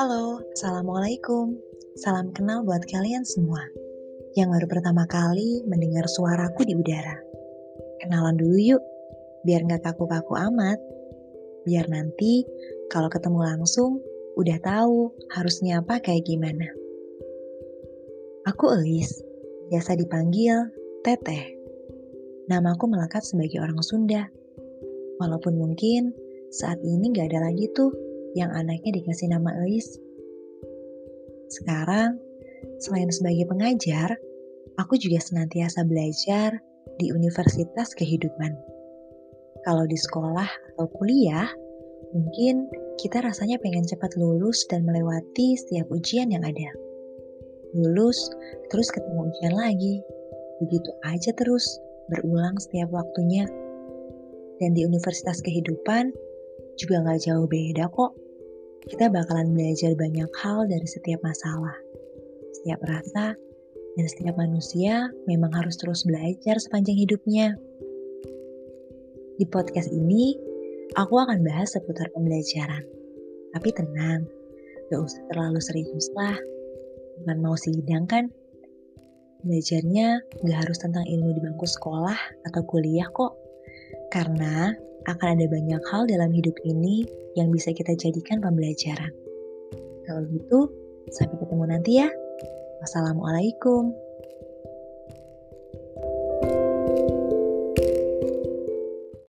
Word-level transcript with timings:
Halo, 0.00 0.40
Assalamualaikum. 0.56 1.52
Salam 2.00 2.32
kenal 2.32 2.64
buat 2.64 2.80
kalian 2.88 3.20
semua 3.28 3.60
yang 4.40 4.56
baru 4.56 4.64
pertama 4.64 5.04
kali 5.04 5.60
mendengar 5.68 6.08
suaraku 6.08 6.64
di 6.64 6.72
udara. 6.72 7.20
Kenalan 8.00 8.40
dulu 8.40 8.56
yuk, 8.56 8.80
biar 9.44 9.68
nggak 9.68 9.84
kaku-kaku 9.84 10.32
amat. 10.48 10.80
Biar 11.68 11.92
nanti 11.92 12.48
kalau 12.88 13.12
ketemu 13.12 13.44
langsung, 13.52 14.00
udah 14.40 14.56
tahu 14.64 15.12
harusnya 15.36 15.84
apa 15.84 16.00
kayak 16.00 16.24
gimana. 16.24 16.72
Aku 18.48 18.72
Elis, 18.72 19.12
biasa 19.68 19.92
dipanggil 20.00 20.72
Teteh. 21.04 21.52
Namaku 22.48 22.88
melekat 22.88 23.28
sebagai 23.28 23.60
orang 23.60 23.84
Sunda. 23.84 24.32
Walaupun 25.16 25.56
mungkin 25.56 26.12
saat 26.52 26.80
ini 26.84 27.12
nggak 27.12 27.32
ada 27.32 27.50
lagi 27.50 27.68
tuh 27.72 27.92
yang 28.36 28.52
anaknya 28.52 29.00
dikasih 29.00 29.32
nama 29.32 29.52
Elis. 29.64 29.96
Sekarang, 31.48 32.20
selain 32.82 33.08
sebagai 33.08 33.48
pengajar, 33.48 34.20
aku 34.76 35.00
juga 35.00 35.22
senantiasa 35.22 35.88
belajar 35.88 36.60
di 37.00 37.12
universitas 37.12 37.96
kehidupan. 37.96 38.52
Kalau 39.64 39.88
di 39.88 39.98
sekolah 39.98 40.46
atau 40.74 40.86
kuliah, 41.00 41.48
mungkin 42.12 42.68
kita 43.00 43.24
rasanya 43.24 43.58
pengen 43.58 43.88
cepat 43.88 44.14
lulus 44.14 44.68
dan 44.68 44.84
melewati 44.84 45.56
setiap 45.58 45.88
ujian 45.90 46.30
yang 46.30 46.44
ada. 46.44 46.70
Lulus, 47.74 48.30
terus 48.70 48.88
ketemu 48.92 49.32
ujian 49.32 49.54
lagi. 49.56 49.94
Begitu 50.62 50.90
aja 51.04 51.30
terus, 51.36 51.66
berulang 52.08 52.56
setiap 52.62 52.88
waktunya. 52.94 53.44
Dan 54.56 54.72
di 54.72 54.88
universitas 54.88 55.44
kehidupan 55.44 56.12
juga 56.80 57.04
nggak 57.04 57.20
jauh 57.28 57.48
beda 57.48 57.88
kok 57.92 58.16
kita 58.86 59.10
bakalan 59.10 59.50
belajar 59.50 59.98
banyak 59.98 60.30
hal 60.46 60.62
dari 60.70 60.86
setiap 60.86 61.18
masalah, 61.26 61.74
setiap 62.54 62.78
rasa, 62.86 63.34
dan 63.98 64.06
setiap 64.06 64.38
manusia 64.38 65.10
memang 65.26 65.50
harus 65.50 65.74
terus 65.74 66.06
belajar 66.06 66.54
sepanjang 66.62 66.94
hidupnya. 66.94 67.58
Di 69.42 69.44
podcast 69.50 69.90
ini, 69.90 70.38
aku 70.94 71.18
akan 71.18 71.42
bahas 71.42 71.74
seputar 71.74 72.14
pembelajaran. 72.14 72.86
Tapi 73.58 73.68
tenang, 73.74 74.22
gak 74.92 75.02
usah 75.02 75.22
terlalu 75.34 75.58
serius 75.58 76.06
lah. 76.14 76.38
Bukan 77.20 77.42
mau 77.42 77.58
sidang 77.58 78.06
kan? 78.06 78.30
Belajarnya 79.42 80.22
gak 80.46 80.58
harus 80.62 80.78
tentang 80.78 81.02
ilmu 81.10 81.34
di 81.34 81.40
bangku 81.42 81.66
sekolah 81.66 82.16
atau 82.46 82.62
kuliah 82.70 83.10
kok. 83.10 83.35
Karena 84.16 84.72
akan 85.04 85.28
ada 85.36 85.44
banyak 85.44 85.82
hal 85.92 86.08
dalam 86.08 86.32
hidup 86.32 86.56
ini 86.64 87.04
yang 87.36 87.52
bisa 87.52 87.68
kita 87.76 87.92
jadikan 88.00 88.40
pembelajaran. 88.40 89.12
Kalau 90.08 90.24
gitu, 90.32 90.72
sampai 91.12 91.36
ketemu 91.36 91.64
nanti 91.68 92.00
ya. 92.00 92.08
Wassalamualaikum. 92.80 94.05